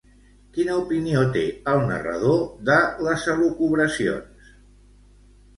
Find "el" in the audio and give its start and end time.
1.75-1.83